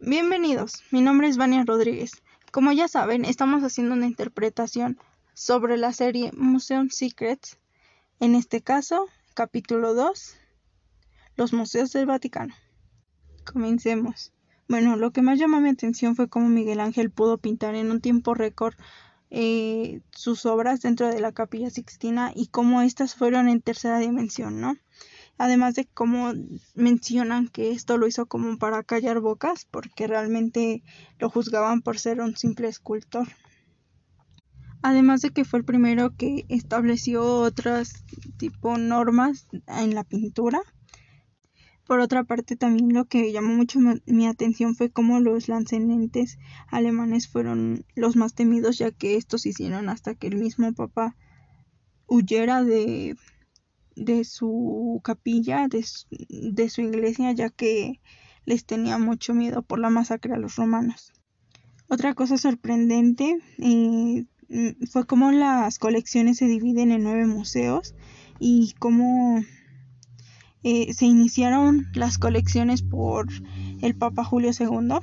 [0.00, 2.12] Bienvenidos, mi nombre es Vania Rodríguez.
[2.52, 4.96] Como ya saben, estamos haciendo una interpretación
[5.34, 7.58] sobre la serie Museum Secrets,
[8.20, 10.36] en este caso, capítulo 2,
[11.34, 12.54] los museos del Vaticano.
[13.44, 14.32] Comencemos.
[14.68, 18.00] Bueno, lo que más llamó mi atención fue cómo Miguel Ángel pudo pintar en un
[18.00, 18.76] tiempo récord
[19.30, 24.60] eh, sus obras dentro de la capilla sixtina y cómo estas fueron en tercera dimensión,
[24.60, 24.76] ¿no?
[25.38, 26.32] Además de cómo
[26.74, 30.82] mencionan que esto lo hizo como para callar bocas, porque realmente
[31.18, 33.28] lo juzgaban por ser un simple escultor.
[34.82, 38.04] Además de que fue el primero que estableció otras
[38.36, 40.60] tipo normas en la pintura.
[41.86, 47.28] Por otra parte, también lo que llamó mucho mi atención fue cómo los lancenentes alemanes
[47.28, 51.16] fueron los más temidos, ya que estos hicieron hasta que el mismo Papa
[52.06, 53.16] huyera de
[53.98, 55.82] de su capilla, de
[56.68, 58.00] su, iglesia, ya que
[58.44, 61.12] les tenía mucho miedo por la masacre a los romanos.
[61.88, 64.24] Otra cosa sorprendente eh,
[64.90, 67.94] fue cómo las colecciones se dividen en nueve museos
[68.38, 69.42] y cómo
[70.62, 73.28] eh, se iniciaron las colecciones por
[73.80, 74.98] el Papa Julio II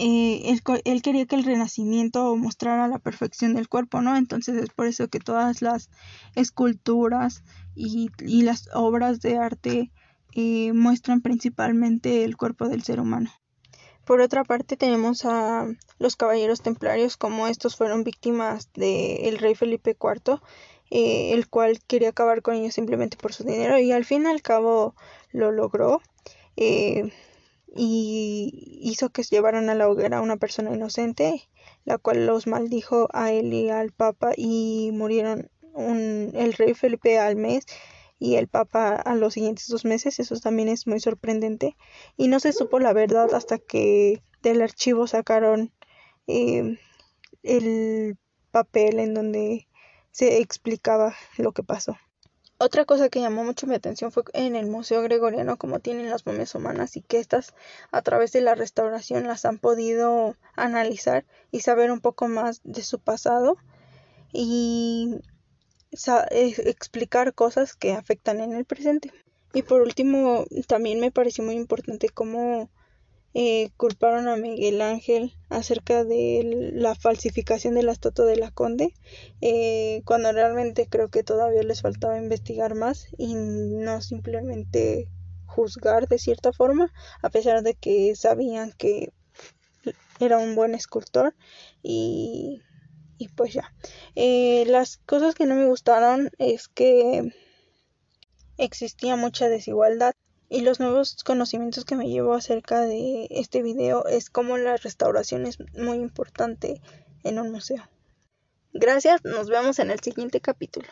[0.00, 4.16] eh, él, quería que el renacimiento mostrara la perfección del cuerpo, ¿no?
[4.16, 5.90] Entonces es por eso que todas las
[6.36, 7.42] esculturas
[7.74, 8.10] y,
[8.42, 9.90] las obras de arte
[10.34, 13.30] eh, muestran principalmente el cuerpo del ser humano.
[14.04, 15.66] Por otra parte tenemos a
[15.98, 20.40] los caballeros templarios, como estos fueron víctimas del rey Felipe IV,
[20.90, 24.26] eh, el cual quería acabar con ellos simplemente por su dinero y al fin y
[24.26, 24.94] al cabo
[25.32, 26.00] lo logró
[27.76, 31.48] y hizo que llevaran a la hoguera a una persona inocente,
[31.84, 37.18] la cual los maldijo a él y al Papa y murieron un, el rey Felipe
[37.18, 37.66] al mes
[38.18, 40.18] y el Papa a los siguientes dos meses.
[40.18, 41.76] Eso también es muy sorprendente.
[42.16, 45.72] Y no se supo la verdad hasta que del archivo sacaron
[46.26, 46.78] eh,
[47.42, 48.16] el
[48.50, 49.68] papel en donde
[50.10, 51.96] se explicaba lo que pasó.
[52.60, 56.26] Otra cosa que llamó mucho mi atención fue en el Museo Gregoriano cómo tienen las
[56.26, 57.54] momias humanas y que estas
[57.92, 62.82] a través de la restauración las han podido analizar y saber un poco más de
[62.82, 63.56] su pasado
[64.32, 65.20] y
[66.32, 69.12] eh, explicar cosas que afectan en el presente.
[69.54, 72.70] Y por último, también me pareció muy importante cómo
[73.34, 78.94] eh, culparon a Miguel Ángel acerca de la falsificación de la estatua de la Conde,
[79.40, 85.08] eh, cuando realmente creo que todavía les faltaba investigar más y no simplemente
[85.46, 89.12] juzgar de cierta forma, a pesar de que sabían que
[90.20, 91.34] era un buen escultor
[91.82, 92.62] y,
[93.18, 93.74] y pues ya.
[94.14, 97.32] Eh, las cosas que no me gustaron es que
[98.56, 100.14] existía mucha desigualdad
[100.48, 105.46] y los nuevos conocimientos que me llevo acerca de este video es cómo la restauración
[105.46, 106.80] es muy importante
[107.24, 107.88] en un museo.
[108.72, 110.88] Gracias, nos vemos en el siguiente capítulo.